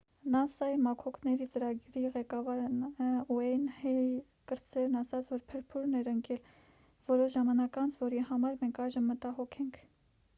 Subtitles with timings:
[0.33, 4.07] նասա-ի մաքոքների ծրագրի ղեկավար ն ուեյն հեյլ
[4.53, 6.41] կրտսերն ասաց որ փրփուրն էր ընկել
[7.13, 9.79] որոշ ժամանակ անց որի համար մենք այժմ մտագոհ ենք